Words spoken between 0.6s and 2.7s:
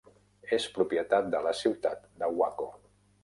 propietat de la ciutat de Waco.